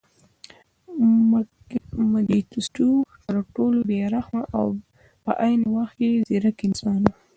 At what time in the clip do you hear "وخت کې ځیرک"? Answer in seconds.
5.75-6.57